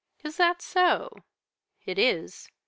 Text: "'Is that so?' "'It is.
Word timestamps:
"'Is 0.23 0.37
that 0.37 0.63
so?' 0.63 1.15
"'It 1.85 1.99
is. 1.99 2.49